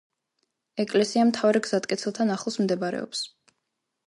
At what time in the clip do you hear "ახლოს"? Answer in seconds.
2.39-2.59